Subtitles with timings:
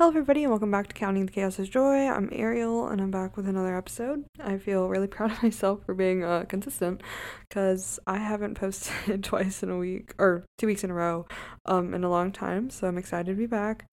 [0.00, 2.08] Hello, everybody, and welcome back to Counting the Chaos as Joy.
[2.08, 4.24] I'm Ariel, and I'm back with another episode.
[4.42, 7.02] I feel really proud of myself for being uh, consistent
[7.46, 11.26] because I haven't posted twice in a week or two weeks in a row
[11.66, 13.84] um, in a long time, so I'm excited to be back.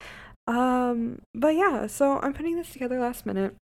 [0.48, 3.58] Um, but yeah, so I'm putting this together last minute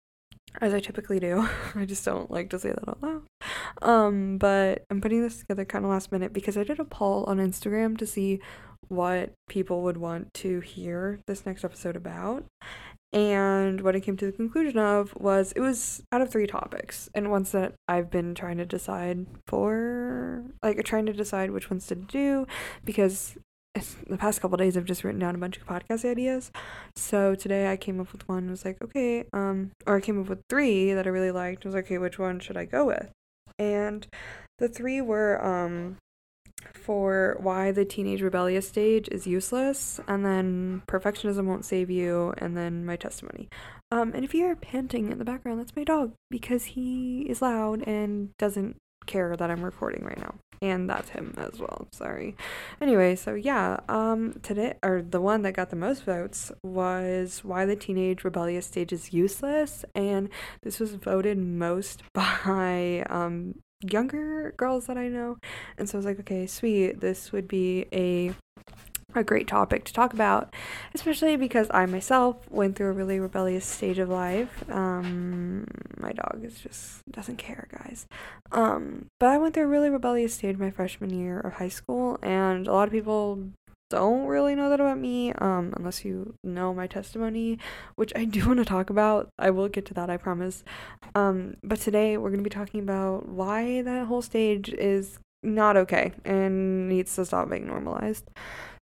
[0.60, 1.48] as I typically do.
[1.76, 3.22] I just don't like to say that out loud.
[3.82, 7.24] Um, but I'm putting this together kind of last minute because I did a poll
[7.24, 8.42] on Instagram to see
[8.96, 12.46] what people would want to hear this next episode about.
[13.12, 17.10] And what I came to the conclusion of was it was out of three topics,
[17.14, 21.86] and ones that I've been trying to decide for, like trying to decide which ones
[21.88, 22.48] to do,
[22.84, 23.38] because
[24.08, 26.52] the past couple days I've just written down a bunch of podcast ideas.
[26.96, 28.50] So today I came up with one.
[28.50, 31.66] Was like, okay, um, or I came up with three that I really liked.
[31.66, 33.12] I was like, okay, which one should I go with?
[33.60, 34.08] And
[34.58, 35.98] the three were um
[36.74, 42.58] for why the teenage rebellious stage is useless, and then perfectionism won't save you, and
[42.58, 43.50] then my testimony.
[43.92, 47.42] Um, and if you hear panting in the background, that's my dog because he is
[47.42, 50.36] loud and doesn't care that I'm recording right now.
[50.62, 51.88] And that's him as well.
[51.92, 52.36] Sorry.
[52.80, 57.66] Anyway, so yeah, um today or the one that got the most votes was why
[57.66, 60.30] the teenage rebellious stage is useless and
[60.64, 65.38] this was voted most by um younger girls that I know.
[65.78, 67.00] And so I was like, okay, sweet.
[67.02, 68.34] This would be a
[69.16, 70.54] a great topic to talk about,
[70.94, 74.68] especially because I myself went through a really rebellious stage of life.
[74.72, 75.68] Um,
[76.00, 78.08] my dog is just doesn't care, guys.
[78.52, 82.18] Um, but I went through a really rebellious stage my freshman year of high school,
[82.22, 83.52] and a lot of people
[83.94, 87.60] don't really know that about me um unless you know my testimony
[87.96, 89.30] which I do want to talk about.
[89.38, 90.64] I will get to that, I promise.
[91.16, 95.76] Um but today we're going to be talking about why that whole stage is not
[95.78, 98.30] okay and needs to stop being normalized.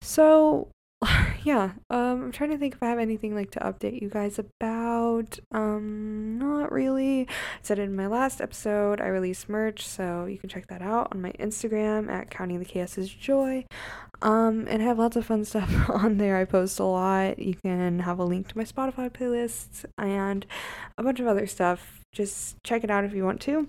[0.01, 0.69] So,
[1.43, 4.37] yeah, um, I'm trying to think if I have anything like to update you guys
[4.37, 5.39] about.
[5.51, 7.21] Um, not really.
[7.21, 11.09] I said in my last episode I released merch, so you can check that out
[11.11, 13.65] on my Instagram at Counting the Chaos is Joy.
[14.21, 16.37] Um, and I have lots of fun stuff on there.
[16.37, 17.39] I post a lot.
[17.39, 20.45] You can have a link to my Spotify playlists and
[20.97, 22.01] a bunch of other stuff.
[22.13, 23.67] Just check it out if you want to.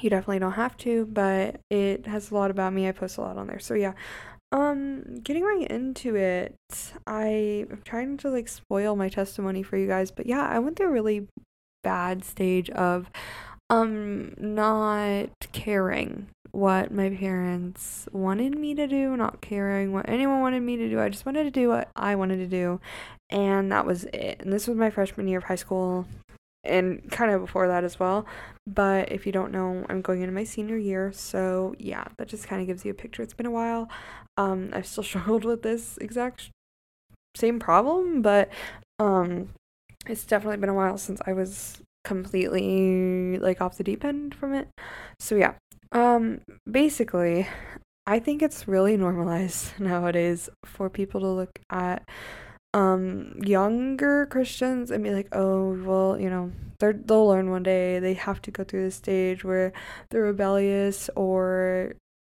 [0.00, 2.86] You definitely don't have to, but it has a lot about me.
[2.86, 3.58] I post a lot on there.
[3.58, 3.94] So yeah,
[4.50, 6.56] um, getting right into it,
[7.06, 10.76] I am trying to like spoil my testimony for you guys, but yeah, I went
[10.76, 11.28] through a really
[11.84, 13.10] bad stage of
[13.70, 20.60] um not caring what my parents wanted me to do, not caring what anyone wanted
[20.60, 20.98] me to do.
[20.98, 22.80] I just wanted to do what I wanted to do,
[23.28, 24.40] and that was it.
[24.40, 26.06] And this was my freshman year of high school
[26.68, 28.26] and kind of before that as well.
[28.66, 32.46] But if you don't know, I'm going into my senior year, so yeah, that just
[32.46, 33.22] kind of gives you a picture.
[33.22, 33.88] It's been a while.
[34.36, 36.50] Um, I've still struggled with this exact
[37.36, 38.50] same problem, but
[38.98, 39.50] um,
[40.06, 44.54] it's definitely been a while since I was completely like off the deep end from
[44.54, 44.68] it.
[45.18, 45.54] So yeah,
[45.92, 46.40] um,
[46.70, 47.46] basically,
[48.06, 52.08] I think it's really normalized nowadays for people to look at
[52.74, 57.98] um younger Christians and be like, "Oh, well, you know, they they'll learn one day.
[57.98, 59.72] They have to go through this stage where
[60.10, 61.94] they're rebellious or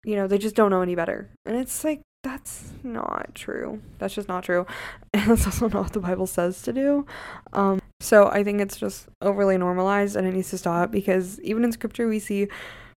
[0.06, 3.82] you know, they just don't know any better." And it's like that's not true.
[3.98, 4.66] That's just not true.
[5.14, 7.06] And that's also not what the Bible says to do.
[7.54, 11.64] Um so I think it's just overly normalized and it needs to stop because even
[11.64, 12.48] in scripture we see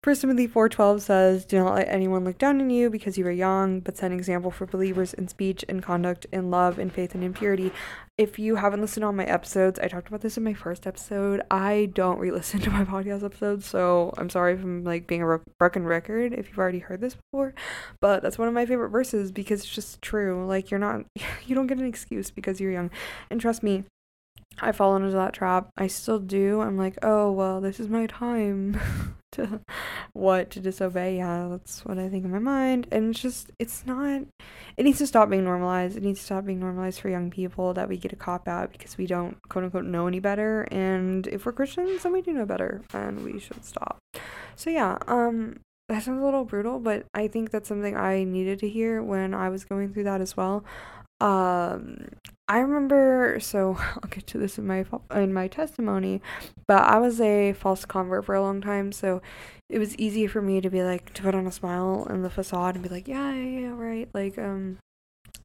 [0.03, 3.31] First Timothy 4:12 says, "Do not let anyone look down on you because you are
[3.31, 7.13] young, but set an example for believers in speech and conduct, in love, in faith,
[7.13, 7.71] and in purity."
[8.17, 10.87] If you haven't listened to all my episodes, I talked about this in my first
[10.87, 11.43] episode.
[11.51, 15.39] I don't re-listen to my podcast episodes, so I'm sorry if I'm like being a
[15.59, 17.53] broken record if you've already heard this before.
[17.99, 20.47] But that's one of my favorite verses because it's just true.
[20.47, 21.05] Like you're not,
[21.45, 22.89] you don't get an excuse because you're young,
[23.29, 23.83] and trust me,
[24.59, 25.69] I fall into that trap.
[25.77, 26.59] I still do.
[26.61, 28.79] I'm like, oh well, this is my time
[29.37, 29.61] to
[30.13, 31.17] what to disobey.
[31.17, 32.87] Yeah, that's what I think in my mind.
[32.91, 34.23] And it's just it's not
[34.77, 35.97] it needs to stop being normalized.
[35.97, 38.71] It needs to stop being normalized for young people that we get a cop out
[38.71, 40.63] because we don't quote unquote know any better.
[40.71, 43.99] And if we're Christians, then we do know better and we should stop.
[44.55, 45.59] So yeah, um
[45.91, 49.33] that sounds a little brutal, but I think that's something I needed to hear when
[49.33, 50.63] I was going through that as well.
[51.19, 52.07] Um,
[52.51, 54.83] I remember, so I'll get to this in my
[55.15, 56.21] in my testimony,
[56.67, 59.21] but I was a false convert for a long time, so
[59.69, 62.29] it was easy for me to be like to put on a smile and the
[62.29, 64.79] facade and be like, yeah, yeah, yeah right, like um,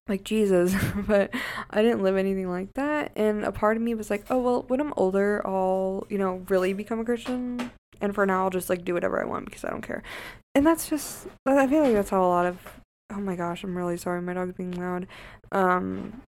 [0.09, 0.75] like Jesus,
[1.07, 1.31] but
[1.71, 4.65] I didn't live anything like that, and a part of me was like, oh well,
[4.67, 7.71] when I'm older, I'll you know really become a Christian,
[8.01, 10.03] and for now I'll just like do whatever I want because I don't care,
[10.57, 12.59] and that's just I feel like that's how a lot of
[13.13, 15.07] oh my gosh, I'm really sorry, my dog's being loud.
[15.53, 16.23] Um,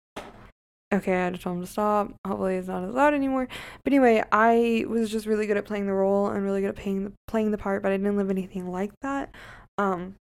[0.92, 2.12] okay, I had to tell him to stop.
[2.26, 3.48] Hopefully, it's not as loud anymore.
[3.84, 6.76] But anyway, I was just really good at playing the role and really good at
[6.76, 9.34] playing the, playing the part, but I didn't live anything like that.
[9.78, 10.16] Um,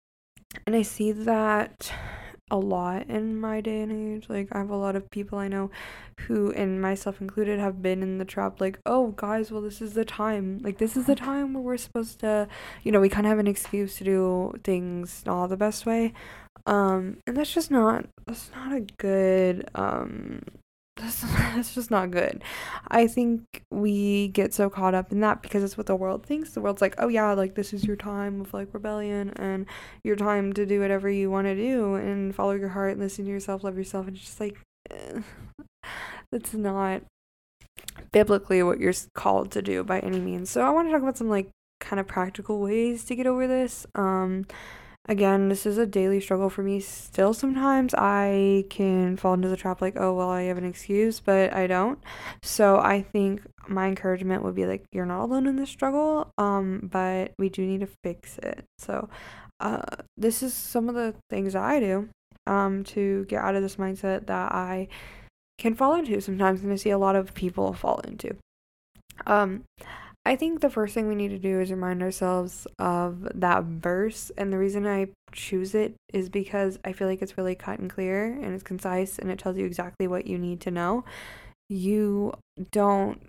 [0.66, 1.92] and I see that
[2.54, 4.30] a lot in my day and age.
[4.30, 5.72] Like, I have a lot of people I know
[6.28, 8.62] who, and myself included, have been in the trap.
[8.62, 10.60] Like, oh, guys, well, this is the time.
[10.62, 12.48] Like, this is the time where we're supposed to,
[12.84, 16.14] you know, we kind of have an excuse to do things not the best way.
[16.68, 20.44] Um, and that's just not, that's not a good, um,
[21.04, 22.44] that's, that's just not good.
[22.88, 26.52] I think we get so caught up in that because it's what the world thinks.
[26.52, 29.66] The world's like, oh yeah, like this is your time of like rebellion and
[30.04, 33.26] your time to do whatever you want to do and follow your heart and listen
[33.26, 34.08] to yourself, love yourself.
[34.08, 34.58] And it's just like,
[36.32, 37.04] that's not
[38.12, 40.50] biblically what you're called to do by any means.
[40.50, 43.48] So I want to talk about some like kind of practical ways to get over
[43.48, 43.86] this.
[43.96, 44.46] Um,
[45.08, 47.94] again, this is a daily struggle for me still sometimes.
[47.94, 51.68] I can fall into the trap like, oh, well, I have an excuse, but I
[51.68, 52.00] don't.
[52.42, 56.90] So I think my encouragement would be like, you're not alone in this struggle, um,
[56.92, 58.64] but we do need to fix it.
[58.80, 59.10] So
[59.60, 59.82] uh,
[60.18, 62.10] this is some of the things that I do
[62.48, 64.88] um, to get out of this mindset that I
[65.58, 68.36] can fall into sometimes and I see a lot of people fall into.
[69.26, 69.64] Um,
[70.26, 74.32] I think the first thing we need to do is remind ourselves of that verse.
[74.38, 77.90] And the reason I choose it is because I feel like it's really cut and
[77.90, 81.04] clear and it's concise and it tells you exactly what you need to know.
[81.70, 82.34] You
[82.72, 83.22] don't,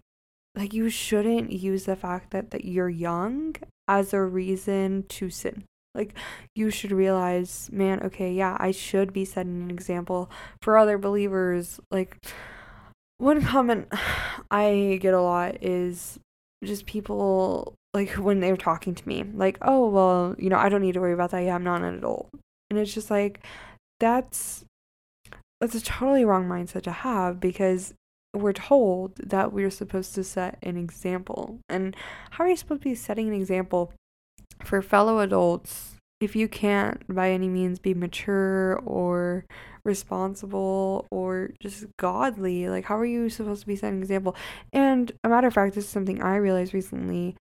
[0.54, 3.56] like, you shouldn't use the fact that, that you're young
[3.88, 5.64] as a reason to sin.
[5.96, 6.14] Like,
[6.54, 10.30] you should realize, man, okay, yeah, I should be setting an example
[10.60, 11.80] for other believers.
[11.90, 12.18] Like,
[13.18, 13.88] one comment
[14.50, 16.20] I get a lot is
[16.64, 20.82] just people like when they're talking to me like oh well you know i don't
[20.82, 21.40] need to worry about that.
[21.40, 22.30] Yeah i'm not an adult.
[22.70, 23.44] And it's just like
[24.00, 24.64] that's
[25.60, 27.94] that's a totally wrong mindset to have because
[28.34, 31.60] we're told that we're supposed to set an example.
[31.68, 31.94] And
[32.30, 33.92] how are you supposed to be setting an example
[34.64, 39.44] for fellow adults if you can't by any means be mature or
[39.84, 44.34] responsible or just godly, like how are you supposed to be setting an example?
[44.72, 47.36] And a matter of fact, this is something I realized recently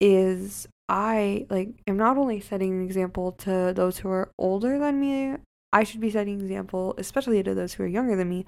[0.00, 5.00] is I like am not only setting an example to those who are older than
[5.00, 5.36] me,
[5.72, 8.46] I should be setting an example, especially to those who are younger than me.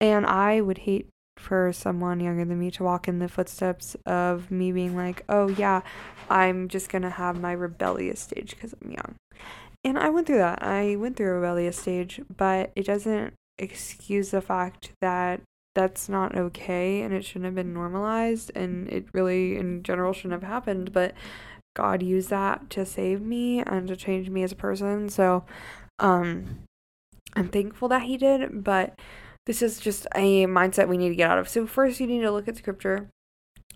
[0.00, 1.08] And I would hate
[1.40, 5.48] for someone younger than me to walk in the footsteps of me being like, oh
[5.48, 5.82] yeah,
[6.28, 9.14] I'm just gonna have my rebellious stage because I'm young.
[9.82, 10.62] And I went through that.
[10.62, 15.40] I went through a rebellious stage, but it doesn't excuse the fact that
[15.74, 20.42] that's not okay and it shouldn't have been normalized and it really in general shouldn't
[20.42, 21.14] have happened but
[21.76, 25.44] god used that to save me and to change me as a person so
[26.00, 26.58] um
[27.36, 28.98] i'm thankful that he did but
[29.50, 31.48] this is just a mindset we need to get out of.
[31.48, 33.08] So first you need to look at scripture.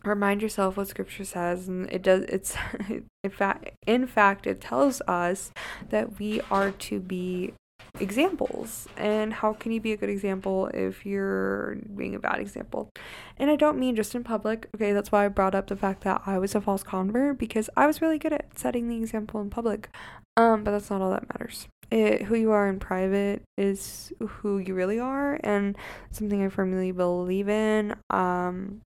[0.05, 2.55] Remind yourself what scripture says and it does it's
[3.25, 5.51] in fact in fact it tells us
[5.89, 7.55] that we are to be
[7.99, 12.91] examples and how can you be a good example if you're being a bad example
[13.39, 16.03] and i don't mean just in public okay that's why i brought up the fact
[16.03, 19.41] that i was a false convert because i was really good at setting the example
[19.41, 19.89] in public
[20.37, 24.59] um but that's not all that matters it, who you are in private is who
[24.59, 25.79] you really are and
[26.11, 28.81] something i firmly believe in um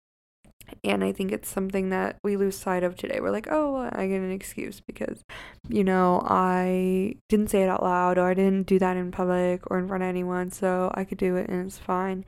[0.82, 3.20] and I think it's something that we lose sight of today.
[3.20, 5.22] We're like, oh, I get an excuse because,
[5.68, 9.62] you know, I didn't say it out loud or I didn't do that in public
[9.70, 12.24] or in front of anyone, so I could do it and it's fine.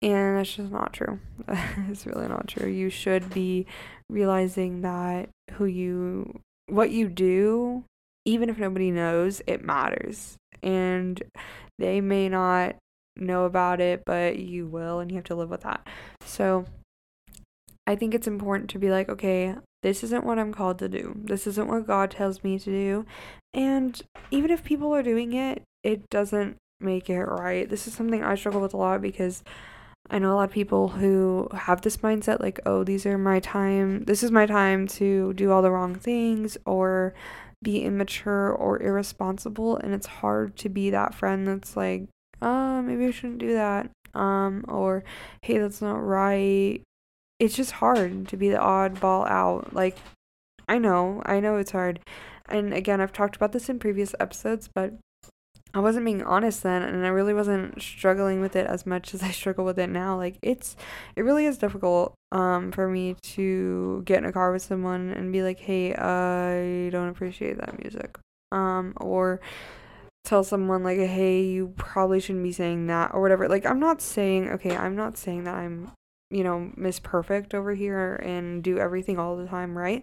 [0.00, 1.20] And that's just not true.
[1.90, 2.68] it's really not true.
[2.68, 3.66] You should be
[4.08, 7.84] realizing that who you, what you do,
[8.24, 10.36] even if nobody knows, it matters.
[10.62, 11.22] And
[11.78, 12.76] they may not
[13.16, 15.86] know about it, but you will, and you have to live with that.
[16.24, 16.64] So,
[17.86, 21.14] I think it's important to be like, okay, this isn't what I'm called to do.
[21.24, 23.06] This isn't what God tells me to do.
[23.52, 24.00] And
[24.30, 27.68] even if people are doing it, it doesn't make it right.
[27.68, 29.42] This is something I struggle with a lot because
[30.10, 33.40] I know a lot of people who have this mindset like, oh, these are my
[33.40, 34.04] time.
[34.04, 37.14] This is my time to do all the wrong things or
[37.64, 39.76] be immature or irresponsible.
[39.78, 42.08] And it's hard to be that friend that's like,
[42.40, 43.90] oh, maybe I shouldn't do that.
[44.14, 45.02] Um, or
[45.42, 46.80] hey, that's not right
[47.38, 49.74] it's just hard to be the oddball out.
[49.74, 49.96] Like,
[50.68, 52.00] I know, I know it's hard.
[52.48, 54.94] And again, I've talked about this in previous episodes, but
[55.74, 59.22] I wasn't being honest then, and I really wasn't struggling with it as much as
[59.22, 60.16] I struggle with it now.
[60.16, 60.76] Like, it's,
[61.16, 65.32] it really is difficult um, for me to get in a car with someone and
[65.32, 68.16] be like, hey, I don't appreciate that music.
[68.52, 69.40] Um, or
[70.24, 74.00] tell someone like hey you probably shouldn't be saying that or whatever like i'm not
[74.00, 75.90] saying okay i'm not saying that i'm
[76.30, 80.02] you know miss perfect over here and do everything all the time right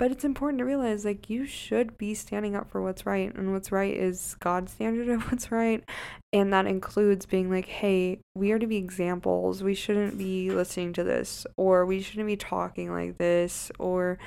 [0.00, 3.52] but it's important to realize like you should be standing up for what's right and
[3.52, 5.84] what's right is god's standard of what's right
[6.32, 10.94] and that includes being like hey we are to be examples we shouldn't be listening
[10.94, 14.18] to this or we shouldn't be talking like this or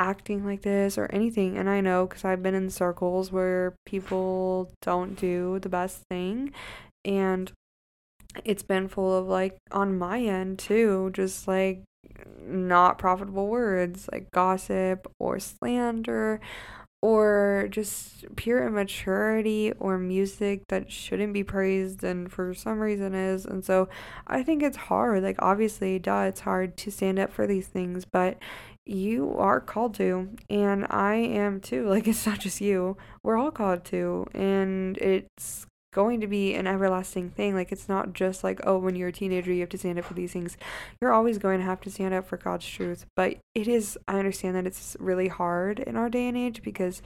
[0.00, 1.58] acting like this or anything.
[1.58, 6.52] And I know because I've been in circles where people don't do the best thing.
[7.04, 7.52] And
[8.44, 11.82] it's been full of like, on my end too, just like
[12.40, 16.40] not profitable words like gossip or slander
[17.02, 23.46] or just pure immaturity or music that shouldn't be praised and for some reason is.
[23.46, 23.88] And so
[24.26, 25.22] I think it's hard.
[25.22, 28.38] Like, obviously, duh, it's hard to stand up for these things, but
[28.84, 31.86] you are called to, and I am too.
[31.90, 36.66] Like, it's not just you, we're all called to, and it's going to be an
[36.66, 37.54] everlasting thing.
[37.54, 40.04] Like, it's not just like, oh, when you're a teenager, you have to stand up
[40.04, 40.56] for these things.
[41.00, 43.06] You're always going to have to stand up for God's truth.
[43.16, 47.02] But it is, I understand that it's really hard in our day and age because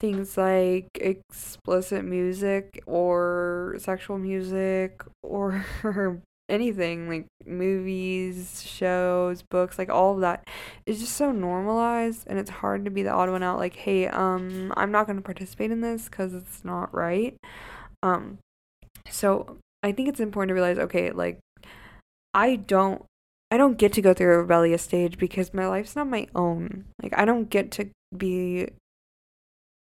[0.00, 5.64] things like explicit music or sexual music or
[6.48, 10.46] anything like movies, shows, books, like all of that
[10.86, 14.06] is just so normalized and it's hard to be the odd one out like, "Hey,
[14.08, 17.36] um I'm not going to participate in this cuz it's not right."
[18.04, 18.38] Um
[19.08, 21.38] so I think it's important to realize okay, like
[22.32, 23.04] I don't
[23.50, 26.84] I don't get to go through a rebellious stage because my life's not my own.
[27.02, 28.68] Like I don't get to be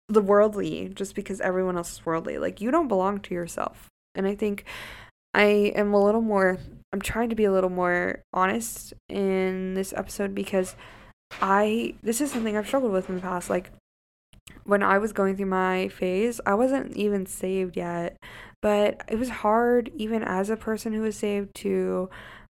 [0.09, 2.39] the worldly just because everyone else is worldly.
[2.39, 3.89] Like you don't belong to yourself.
[4.15, 4.65] And I think
[5.35, 6.59] I am a little more,
[6.93, 10.77] I'm trying to be a little more honest in this episode because
[11.41, 13.49] I, this is something I've struggled with in the past.
[13.49, 13.71] Like,
[14.65, 18.17] when I was going through my phase, I wasn't even saved yet,
[18.61, 22.09] but it was hard, even as a person who was saved, to,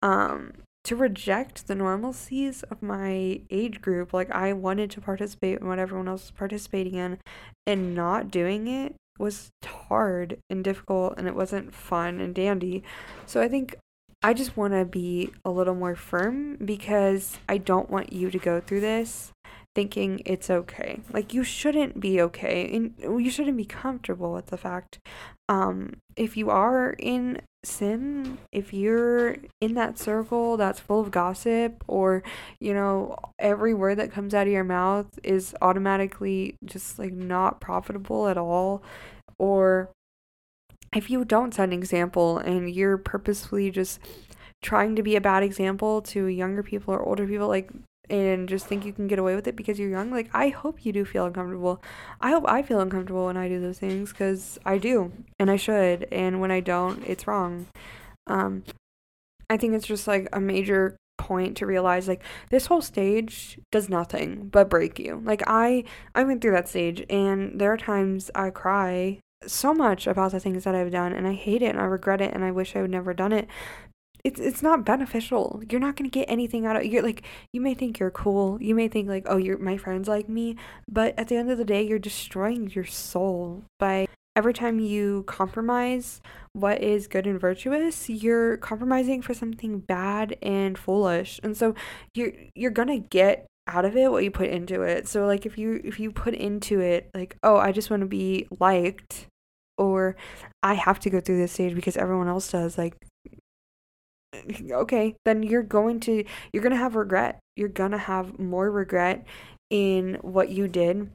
[0.03, 0.53] um,
[0.85, 4.13] to reject the normalcies of my age group.
[4.13, 7.19] Like, I wanted to participate in what everyone else was participating in,
[7.67, 12.83] and not doing it was hard and difficult and it wasn't fun and dandy.
[13.27, 13.77] So I think
[14.23, 18.39] I just want to be a little more firm because I don't want you to
[18.39, 19.33] go through this
[19.75, 21.01] thinking it's okay.
[21.13, 24.99] Like you shouldn't be okay and you shouldn't be comfortable with the fact
[25.49, 31.83] um if you are in sin, if you're in that circle that's full of gossip
[31.87, 32.23] or
[32.61, 37.61] you know every word that comes out of your mouth is automatically just like not
[37.61, 38.83] profitable at all
[39.39, 39.91] or
[40.95, 43.99] if you don't set an example and you're purposefully just
[44.61, 47.71] trying to be a bad example to younger people or older people like
[48.13, 50.85] and just think you can get away with it because you're young like i hope
[50.85, 51.83] you do feel uncomfortable.
[52.21, 55.57] I hope i feel uncomfortable when i do those things because i do and i
[55.57, 57.67] should and when i don't it's wrong.
[58.27, 58.65] Um
[59.49, 63.89] i think it's just like a major point to realize like this whole stage does
[63.89, 65.23] nothing but break you.
[65.25, 70.07] Like i i went through that stage and there are times i cry so much
[70.07, 72.45] about the things that i've done and i hate it and i regret it and
[72.45, 73.49] i wish i would never done it
[74.25, 75.63] it's it's not beneficial.
[75.69, 78.61] You're not gonna get anything out of you're like you may think you're cool.
[78.63, 80.57] You may think like, oh you're my friends like me,
[80.89, 85.25] but at the end of the day you're destroying your soul by every time you
[85.27, 86.21] compromise
[86.53, 91.41] what is good and virtuous, you're compromising for something bad and foolish.
[91.43, 91.75] And so
[92.15, 95.09] you're you're gonna get out of it what you put into it.
[95.09, 98.07] So like if you if you put into it like, oh, I just want to
[98.07, 99.27] be liked
[99.79, 100.17] or
[100.63, 102.95] I have to go through this stage because everyone else does, like
[104.71, 107.39] okay, then you're going to you're going to have regret.
[107.57, 109.25] You're going to have more regret
[109.71, 111.11] in what you did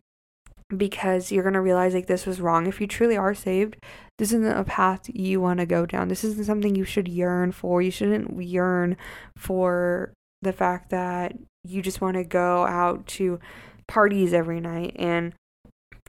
[0.75, 2.67] because you're going to realize like this was wrong.
[2.67, 3.77] If you truly are saved,
[4.17, 6.09] this isn't a path you want to go down.
[6.09, 7.81] This isn't something you should yearn for.
[7.81, 8.97] You shouldn't yearn
[9.37, 13.39] for the fact that you just want to go out to
[13.87, 15.33] parties every night and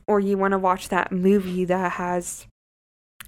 [0.06, 2.46] or you want to watch that movie that has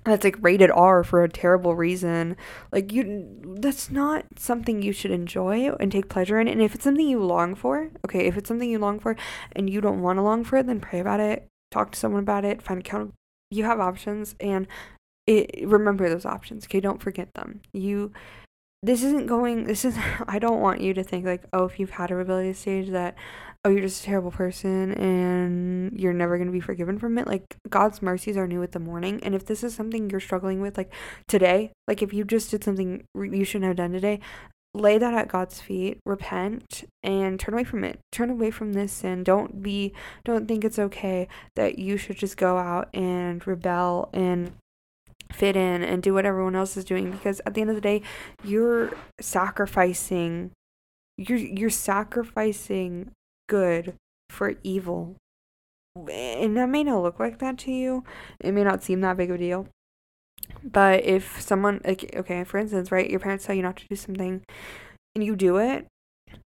[0.05, 2.37] that's like rated R for a terrible reason.
[2.73, 6.49] Like you that's not something you should enjoy and take pleasure in.
[6.49, 9.17] And if it's something you long for, okay, if it's something you long for
[9.53, 12.23] and you don't want to long for it, then pray about it, talk to someone
[12.23, 13.13] about it, find account
[13.51, 14.67] you have options and
[15.27, 16.65] it remember those options.
[16.65, 17.61] Okay, don't forget them.
[17.73, 18.13] You
[18.83, 21.91] this isn't going this is I don't want you to think like, oh, if you've
[21.91, 23.17] had a rebellious stage that
[23.65, 27.27] oh, you're just a terrible person and you're never going to be forgiven from it.
[27.27, 29.21] Like, God's mercies are new with the morning.
[29.23, 30.93] And if this is something you're struggling with, like
[31.29, 34.21] today, like if you just did something you shouldn't have done today,
[34.73, 37.99] lay that at God's feet, repent and turn away from it.
[38.13, 39.25] Turn away from this sin.
[39.25, 39.93] Don't be
[40.25, 44.53] don't think it's okay that you should just go out and rebel and
[45.33, 47.83] fit in and do what everyone else is doing because at the end of the
[47.83, 48.03] day,
[48.45, 50.53] you're sacrificing
[51.17, 53.11] you're you're sacrificing
[53.51, 53.95] good
[54.31, 55.17] for evil.
[55.97, 58.05] And that may not look like that to you.
[58.39, 59.67] It may not seem that big of a deal.
[60.65, 63.97] But if someone, like, okay, for instance, right, your parents tell you not to do
[63.97, 64.43] something
[65.15, 65.87] and you do it,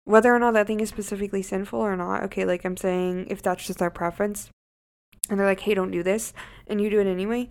[0.05, 3.41] whether or not that thing is specifically sinful or not, okay, like I'm saying, if
[3.41, 4.51] that's just their preference
[5.31, 6.33] and they're like, hey, don't do this,
[6.67, 7.49] and you do it anyway,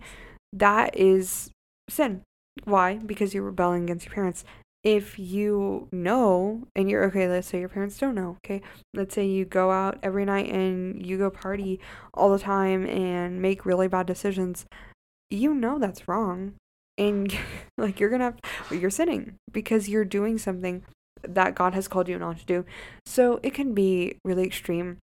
[0.52, 1.50] that is
[1.88, 2.22] sin.
[2.64, 2.98] Why?
[2.98, 4.44] Because you're rebelling against your parents.
[4.82, 8.62] If you know and you're okay, let's say your parents don't know, okay?
[8.94, 11.80] Let's say you go out every night and you go party
[12.14, 14.64] all the time and make really bad decisions
[15.30, 16.54] you know that's wrong.
[16.98, 17.34] And
[17.78, 20.82] like you're gonna have you're sinning because you're doing something
[21.22, 22.64] that god has called you not to do.
[23.06, 24.98] So it can be really extreme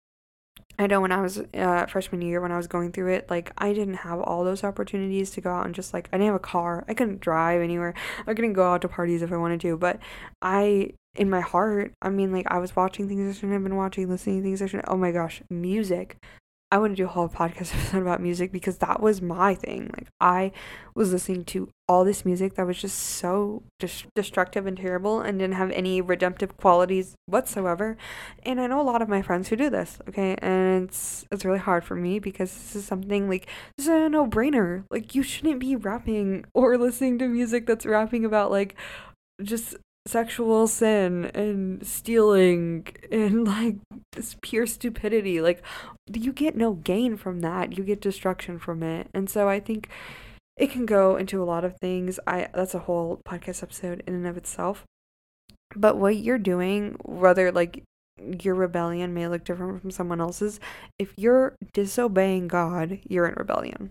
[0.78, 3.52] i know when i was uh, freshman year when i was going through it like
[3.58, 6.36] i didn't have all those opportunities to go out and just like i didn't have
[6.36, 6.84] a car.
[6.88, 7.94] I couldn't drive anywhere.
[8.26, 9.98] I couldn't go out to parties if i wanted to but
[10.42, 13.76] i in my heart i mean like i was watching things i shouldn't have been
[13.76, 16.16] watching listening to things i shouldn't oh my gosh music
[16.74, 19.92] I want to do a whole podcast episode about music because that was my thing.
[19.96, 20.50] Like I
[20.96, 25.38] was listening to all this music that was just so dis- destructive and terrible and
[25.38, 27.96] didn't have any redemptive qualities whatsoever.
[28.42, 30.34] And I know a lot of my friends who do this, okay?
[30.38, 33.46] And it's it's really hard for me because this is something like
[33.78, 34.82] this is a no-brainer.
[34.90, 38.74] Like you shouldn't be rapping or listening to music that's rapping about like
[39.40, 43.76] just sexual sin and stealing and like
[44.12, 45.62] this pure stupidity like
[46.12, 47.78] you get no gain from that.
[47.78, 49.08] You get destruction from it.
[49.14, 49.88] And so i think
[50.56, 52.20] it can go into a lot of things.
[52.26, 54.84] I that's a whole podcast episode in and of itself.
[55.74, 57.82] But what you're doing whether like
[58.40, 60.60] your rebellion may look different from someone else's
[61.00, 63.90] if you're disobeying god you're in rebellion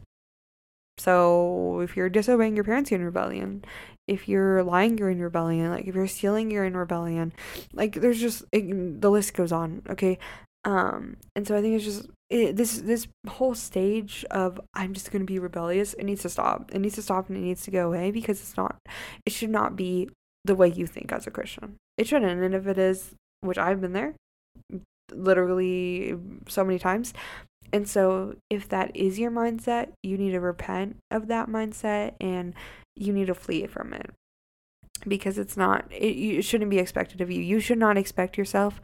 [0.97, 3.65] so if you're disobeying your parents, you're in rebellion.
[4.07, 5.71] If you're lying, you're in rebellion.
[5.71, 7.33] Like if you're stealing, you're in rebellion.
[7.73, 9.81] Like there's just it, the list goes on.
[9.89, 10.19] Okay,
[10.65, 15.11] um, and so I think it's just it, this this whole stage of I'm just
[15.11, 15.93] gonna be rebellious.
[15.93, 16.71] It needs to stop.
[16.73, 18.77] It needs to stop and it needs to go away because it's not.
[19.25, 20.09] It should not be
[20.45, 21.77] the way you think as a Christian.
[21.97, 22.41] It shouldn't.
[22.41, 24.15] And if it is, which I've been there,
[25.11, 26.15] literally
[26.47, 27.13] so many times,
[27.71, 32.53] and so, if that is your mindset, you need to repent of that mindset and
[32.95, 34.11] you need to flee from it
[35.07, 37.41] because it's not, it, it shouldn't be expected of you.
[37.41, 38.81] You should not expect yourself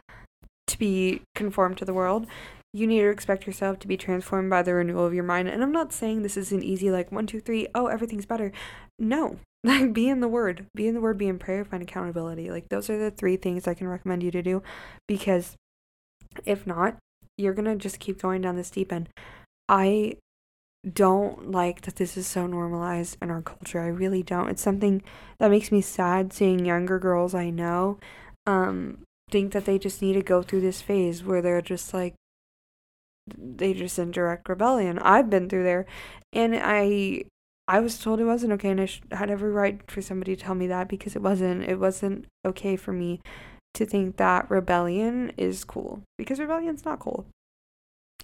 [0.67, 2.25] to be conformed to the world.
[2.73, 5.49] You need to expect yourself to be transformed by the renewal of your mind.
[5.49, 8.51] And I'm not saying this is an easy, like, one, two, three, oh, everything's better.
[8.97, 9.39] No.
[9.61, 10.67] Like, be in the Word.
[10.73, 12.49] Be in the Word, be in prayer, find accountability.
[12.49, 14.63] Like, those are the three things I can recommend you to do
[15.05, 15.57] because
[16.45, 16.95] if not,
[17.39, 19.09] you're gonna just keep going down this deep end.
[19.67, 20.17] I
[20.93, 23.79] don't like that this is so normalized in our culture.
[23.81, 24.49] I really don't.
[24.49, 25.01] It's something
[25.39, 27.99] that makes me sad seeing younger girls I know
[28.47, 28.99] um
[29.29, 32.15] think that they just need to go through this phase where they're just like
[33.37, 34.99] they just in direct rebellion.
[34.99, 35.85] I've been through there
[36.33, 37.23] and I
[37.67, 40.55] I was told it wasn't okay and I had every right for somebody to tell
[40.55, 43.21] me that because it wasn't it wasn't okay for me
[43.73, 47.25] to think that rebellion is cool because rebellion's not cool.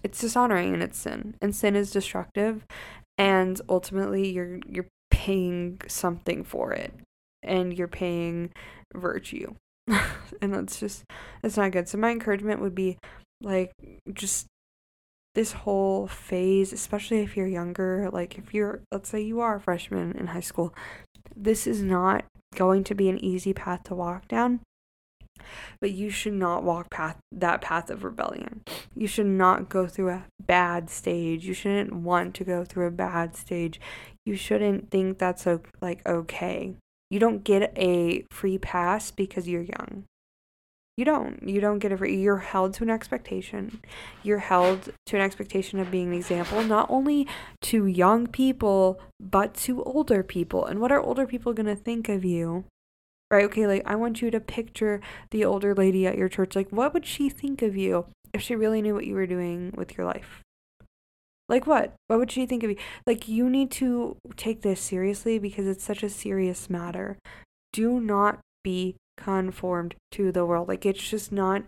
[0.04, 1.36] It's dishonoring and it's sin.
[1.42, 2.66] And sin is destructive
[3.18, 6.94] and ultimately you're you're paying something for it
[7.42, 8.52] and you're paying
[8.94, 9.56] virtue.
[10.42, 11.04] and that's just
[11.42, 11.88] that's not good.
[11.88, 12.98] So my encouragement would be
[13.42, 13.72] like
[14.14, 14.48] just
[15.36, 19.62] this whole phase, especially if you're younger, like if you're let's say you are a
[19.62, 20.74] freshman in high school,
[21.36, 24.62] this is not going to be an easy path to walk down
[25.80, 28.62] but you should not walk path that path of rebellion.
[28.96, 31.46] You should not go through a bad stage.
[31.46, 33.80] You shouldn't want to go through a bad stage.
[34.26, 35.48] You shouldn't think that's
[35.82, 36.76] like okay.
[37.10, 40.06] You don't get a free pass because you're young.
[40.98, 41.48] You don't.
[41.48, 42.16] You don't get a free.
[42.16, 43.82] You're held to an expectation.
[44.24, 47.28] You're held to an expectation of being an example, not only
[47.64, 50.66] to young people, but to older people.
[50.66, 52.64] And what are older people going to think of you?
[53.36, 53.46] Right?
[53.46, 56.56] Okay, like I want you to picture the older lady at your church.
[56.56, 59.74] Like, what would she think of you if she really knew what you were doing
[59.76, 60.42] with your life?
[61.48, 61.94] Like, what?
[62.08, 62.78] What would she think of you?
[63.06, 67.18] Like, you need to take this seriously because it's such a serious matter.
[67.72, 70.68] Do not be conformed to the world.
[70.68, 71.64] Like, it's just not,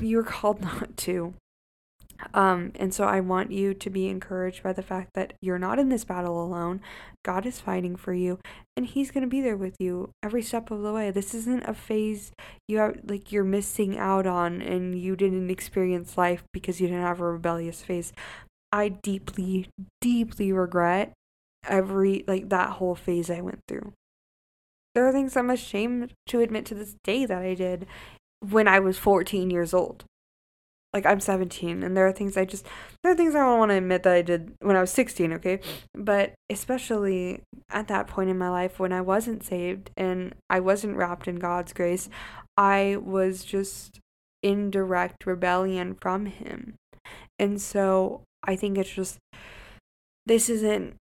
[0.00, 1.34] you're called not to.
[2.34, 5.78] Um, and so I want you to be encouraged by the fact that you're not
[5.78, 6.80] in this battle alone.
[7.24, 8.38] God is fighting for you,
[8.76, 11.10] and He's going to be there with you every step of the way.
[11.10, 12.32] This isn't a phase
[12.68, 17.02] you have like you're missing out on, and you didn't experience life because you didn't
[17.02, 18.12] have a rebellious phase.
[18.70, 19.68] I deeply,
[20.00, 21.12] deeply regret
[21.68, 23.92] every like that whole phase I went through.
[24.94, 27.86] There are things I'm ashamed to admit to this day that I did
[28.40, 30.04] when I was 14 years old
[30.92, 32.66] like I'm 17 and there are things I just
[33.02, 35.32] there are things I don't want to admit that I did when I was 16,
[35.34, 35.60] okay?
[35.94, 40.96] But especially at that point in my life when I wasn't saved and I wasn't
[40.96, 42.08] wrapped in God's grace,
[42.56, 44.00] I was just
[44.42, 46.74] in direct rebellion from him.
[47.38, 49.18] And so I think it's just
[50.26, 50.96] this isn't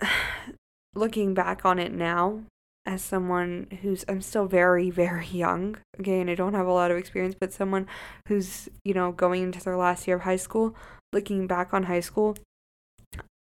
[0.93, 2.43] looking back on it now
[2.85, 6.97] as someone who's I'm still very very young, and I don't have a lot of
[6.97, 7.87] experience, but someone
[8.27, 10.75] who's, you know, going into their last year of high school,
[11.13, 12.35] looking back on high school,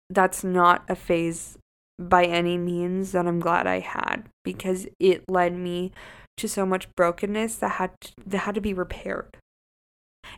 [0.09, 1.57] that's not a phase
[1.99, 5.91] by any means that I'm glad I had because it led me
[6.37, 9.37] to so much brokenness that had to, that had to be repaired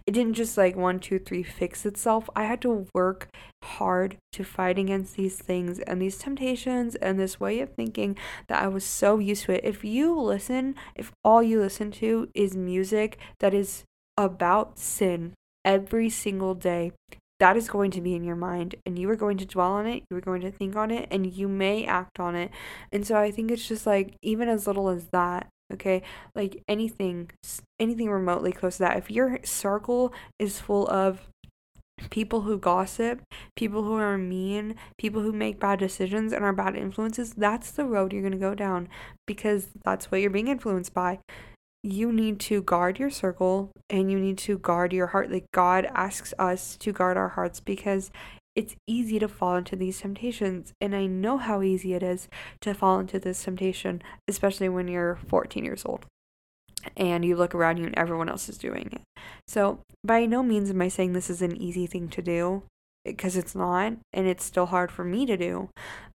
[0.06, 2.30] it didn't just like one, two, three fix itself.
[2.36, 3.30] I had to work
[3.64, 8.18] hard to fight against these things and these temptations and this way of thinking
[8.48, 9.62] that I was so used to it.
[9.64, 13.84] If you listen, if all you listen to is music that is
[14.18, 16.92] about sin every single day,
[17.40, 19.86] that is going to be in your mind and you are going to dwell on
[19.88, 22.52] it, you are going to think on it, and you may act on it.
[22.92, 26.02] And so I think it's just like, even as little as that, okay?
[26.36, 27.32] Like anything
[27.80, 28.98] anything remotely close to that.
[28.98, 31.28] If your circle is full of
[32.10, 33.22] people who gossip
[33.56, 37.86] people who are mean people who make bad decisions and are bad influences that's the
[37.86, 38.90] road you're going to go down
[39.26, 41.20] because that's what you're being influenced by.
[41.84, 45.32] You need to guard your circle and you need to guard your heart.
[45.32, 48.12] Like god asks us to guard our hearts because
[48.56, 50.74] it's easy to fall into these temptations.
[50.80, 52.30] And I know how easy it is
[52.62, 56.06] to fall into this temptation, especially when you're 14 years old
[56.96, 59.02] and you look around you and everyone else is doing it.
[59.48, 62.64] So, by no means am I saying this is an easy thing to do
[63.04, 65.70] because it's not and it's still hard for me to do.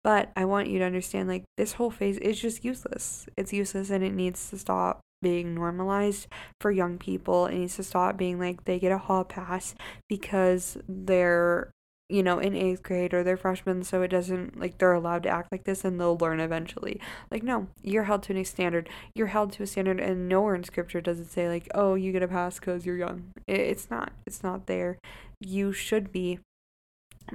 [0.04, 3.28] But I want you to understand like this whole phase is just useless.
[3.38, 6.28] It's useless and it needs to stop being normalized
[6.62, 7.48] for young people.
[7.48, 9.76] It needs to stop being like they get a hall pass
[10.08, 11.72] because they're
[12.10, 15.30] you know, in eighth grade or they're freshmen, so it doesn't like they're allowed to
[15.30, 17.02] act like this and they'll learn eventually.
[17.30, 18.90] Like, no, you're held to a standard.
[19.14, 22.12] You're held to a standard, and nowhere in scripture does it say, like, oh, you
[22.12, 23.32] get a pass because you're young.
[23.48, 24.14] It's not.
[24.26, 24.98] It's not there.
[25.42, 26.40] You should be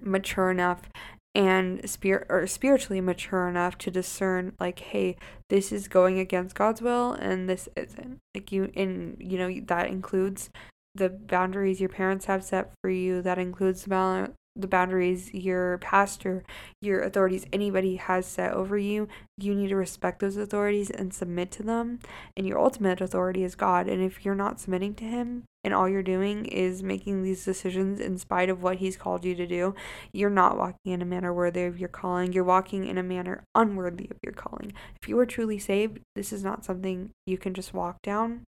[0.01, 0.89] mature enough
[1.35, 5.17] and spirit or spiritually mature enough to discern like hey
[5.49, 9.89] this is going against god's will and this isn't like you and you know that
[9.89, 10.51] includes
[10.95, 16.45] the boundaries your parents have set for you that includes the the boundaries your pastor,
[16.81, 21.51] your authorities, anybody has set over you, you need to respect those authorities and submit
[21.53, 21.99] to them.
[22.37, 23.89] And your ultimate authority is God.
[23.89, 28.01] And if you're not submitting to Him and all you're doing is making these decisions
[28.01, 29.75] in spite of what He's called you to do,
[30.13, 32.33] you're not walking in a manner worthy of your calling.
[32.33, 34.73] You're walking in a manner unworthy of your calling.
[35.01, 38.45] If you are truly saved, this is not something you can just walk down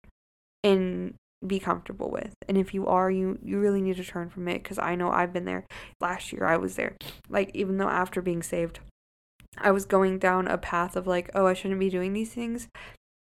[0.65, 1.15] and
[1.47, 2.35] be comfortable with.
[2.49, 5.11] And if you are, you you really need to turn from it cuz I know
[5.11, 5.65] I've been there.
[6.01, 6.97] Last year I was there.
[7.29, 8.81] Like even though after being saved,
[9.59, 12.69] I was going down a path of like, oh, I shouldn't be doing these things,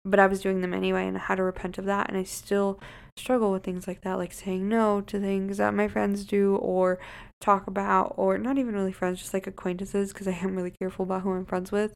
[0.05, 2.23] but I was doing them anyway and I had to repent of that and I
[2.23, 2.79] still
[3.17, 6.99] struggle with things like that like saying no to things that my friends do or
[7.41, 11.03] talk about or not even really friends just like acquaintances because I am really careful
[11.03, 11.93] about who I'm friends with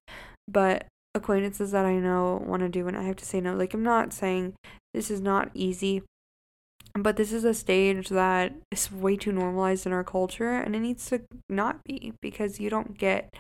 [0.48, 3.74] but acquaintances that I know want to do and I have to say no like
[3.74, 4.54] I'm not saying
[4.94, 6.04] this is not easy
[6.96, 10.80] but this is a stage that is way too normalized in our culture and it
[10.80, 13.34] needs to not be because you don't get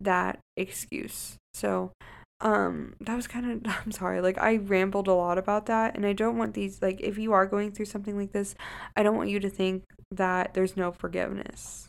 [0.00, 1.36] that excuse.
[1.54, 1.92] So,
[2.40, 4.20] um that was kind of I'm sorry.
[4.20, 7.32] Like I rambled a lot about that and I don't want these like if you
[7.32, 8.54] are going through something like this,
[8.96, 11.88] I don't want you to think that there's no forgiveness.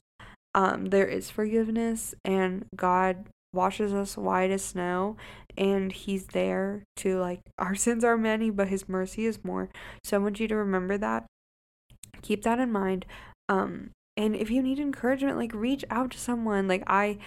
[0.53, 5.17] Um there is forgiveness and God washes us white as snow
[5.57, 9.69] and he's there to like our sins are many but his mercy is more.
[10.03, 11.25] So i want you to remember that.
[12.21, 13.05] Keep that in mind.
[13.49, 16.67] Um and if you need encouragement like reach out to someone.
[16.67, 17.17] Like i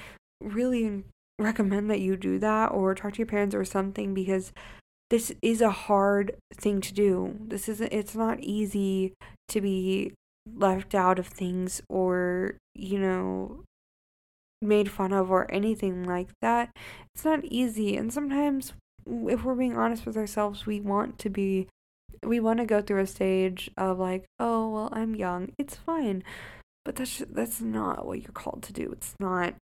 [0.42, 1.04] really
[1.38, 4.52] recommend that you do that or talk to your parents or something because
[5.10, 7.36] this is a hard thing to do.
[7.40, 9.14] This isn't it's not easy
[9.48, 10.12] to be
[10.56, 13.64] left out of things or you know
[14.62, 16.70] made fun of or anything like that.
[17.14, 17.96] It's not easy.
[17.96, 18.72] And sometimes,
[19.06, 21.68] if we're being honest with ourselves, we want to be,
[22.22, 25.52] we want to go through a stage of like, oh, well, I'm young.
[25.58, 26.22] It's fine.
[26.84, 28.90] but that's that's not what you're called to do.
[28.92, 29.54] It's not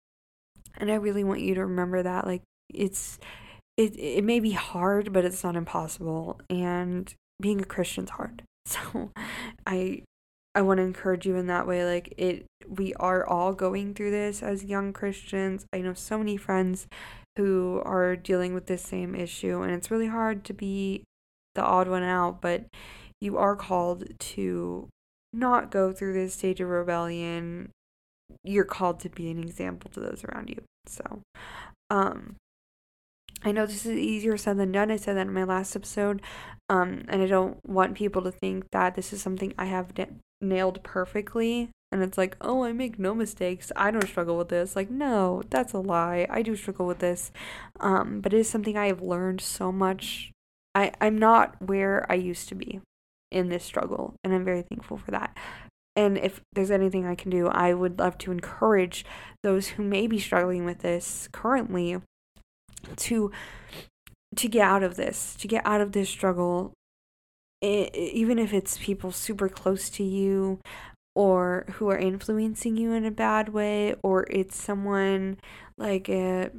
[0.76, 3.18] and I really want you to remember that like it's
[3.76, 8.42] it it may be hard, but it's not impossible and being a Christian's hard.
[8.66, 9.10] So
[9.66, 10.04] I
[10.54, 14.12] I want to encourage you in that way like it we are all going through
[14.12, 15.66] this as young Christians.
[15.72, 16.86] I know so many friends
[17.36, 21.02] who are dealing with this same issue and it's really hard to be
[21.54, 22.66] the odd one out, but
[23.20, 24.88] you are called to
[25.32, 27.70] not go through this stage of rebellion.
[28.42, 30.62] You're called to be an example to those around you.
[30.86, 31.22] So,
[31.90, 32.36] um,
[33.42, 34.90] I know this is easier said than done.
[34.90, 36.22] I said that in my last episode.
[36.68, 39.94] Um, and I don't want people to think that this is something I have
[40.44, 41.70] nailed perfectly.
[41.90, 43.70] And it's like, oh, I make no mistakes.
[43.76, 44.74] I don't struggle with this.
[44.74, 46.26] Like, no, that's a lie.
[46.28, 47.30] I do struggle with this.
[47.78, 50.32] Um, but it is something I have learned so much.
[50.74, 52.80] I, I'm not where I used to be
[53.30, 55.36] in this struggle, and I'm very thankful for that.
[55.96, 59.04] And if there's anything I can do, I would love to encourage
[59.42, 62.00] those who may be struggling with this currently
[62.96, 63.30] to
[64.36, 66.72] to get out of this, to get out of this struggle
[67.64, 70.60] it, even if it's people super close to you
[71.14, 75.38] or who are influencing you in a bad way or it's someone
[75.78, 76.50] like a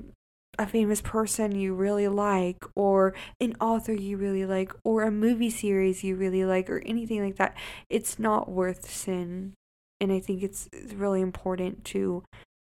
[0.57, 5.49] a famous person you really like, or an author you really like, or a movie
[5.49, 7.55] series you really like, or anything like that,
[7.89, 9.53] it's not worth sin.
[9.99, 12.23] And I think it's really important to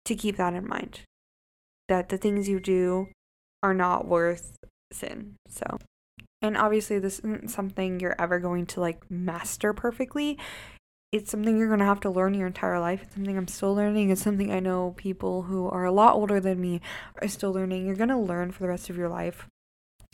[0.06, 1.02] to keep that in mind.
[1.88, 3.10] That the things you do
[3.62, 4.58] are not worth
[4.92, 5.36] sin.
[5.48, 5.78] So
[6.42, 10.38] and obviously this isn't something you're ever going to like master perfectly
[11.12, 13.02] it's something you're going to have to learn your entire life.
[13.04, 14.10] It's something I'm still learning.
[14.10, 16.82] It's something I know people who are a lot older than me
[17.22, 17.86] are still learning.
[17.86, 19.48] You're going to learn for the rest of your life.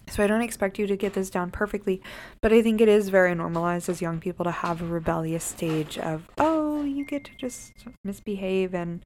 [0.09, 2.01] So I don't expect you to get this down perfectly,
[2.41, 5.97] but I think it is very normalized as young people to have a rebellious stage
[5.97, 7.71] of, oh, you get to just
[8.03, 9.03] misbehave and,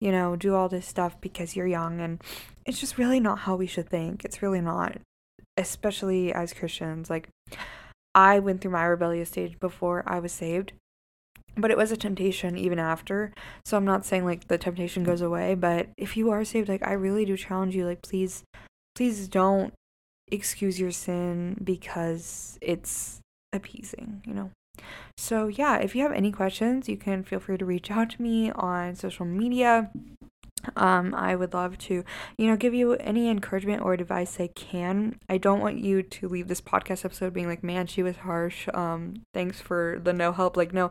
[0.00, 2.00] you know, do all this stuff because you're young.
[2.00, 2.20] And
[2.66, 4.24] it's just really not how we should think.
[4.24, 4.98] It's really not,
[5.60, 7.10] especially as Christians.
[7.10, 7.28] Like,
[8.14, 10.72] I went through my rebellious stage before I was saved
[11.56, 13.32] but it was a temptation even after
[13.64, 16.86] so i'm not saying like the temptation goes away but if you are saved like
[16.86, 18.44] i really do challenge you like please
[18.94, 19.72] please don't
[20.30, 23.20] excuse your sin because it's
[23.52, 24.50] appeasing you know
[25.16, 28.22] so yeah if you have any questions you can feel free to reach out to
[28.22, 29.90] me on social media
[30.76, 32.04] um i would love to
[32.36, 35.18] you know give you any encouragement or advice i can.
[35.28, 38.68] I don't want you to leave this podcast episode being like man she was harsh
[38.74, 40.56] um thanks for the no help.
[40.56, 40.90] Like no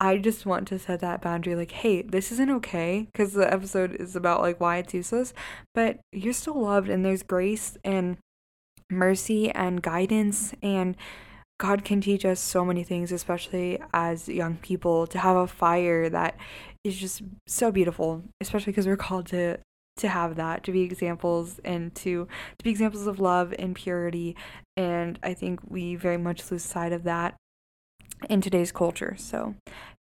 [0.00, 3.94] i just want to set that boundary like hey this isn't okay because the episode
[3.94, 5.32] is about like why it's useless
[5.74, 8.16] but you're still loved and there's grace and
[8.90, 10.96] mercy and guidance and
[11.58, 16.08] God can teach us so many things, especially as young people, to have a fire
[16.08, 16.36] that
[16.84, 19.58] is just so beautiful, especially because we're called to
[19.96, 22.26] to have that, to be examples and to
[22.58, 24.36] to be examples of love and purity.
[24.76, 27.36] And I think we very much lose sight of that
[28.28, 29.14] in today's culture.
[29.18, 29.54] So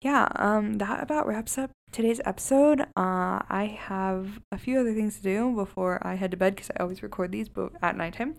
[0.01, 2.81] yeah, um, that about wraps up today's episode.
[2.81, 6.69] Uh, I have a few other things to do before I head to bed because
[6.71, 7.49] I always record these
[7.81, 8.35] at nighttime.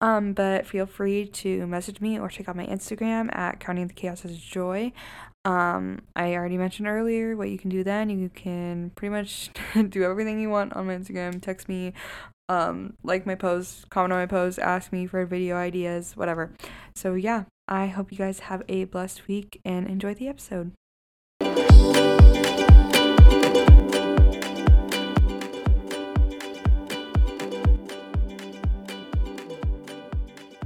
[0.00, 3.94] Um, but feel free to message me or check out my Instagram at Counting the
[3.94, 4.92] Chaos as Joy.
[5.44, 8.08] Um, I already mentioned earlier what you can do then.
[8.10, 9.50] You can pretty much
[9.88, 11.40] do everything you want on my Instagram.
[11.42, 11.92] Text me,
[12.48, 16.52] um, like my post, comment on my post, ask me for video ideas, whatever.
[16.94, 20.72] So yeah, I hope you guys have a blessed week and enjoy the episode.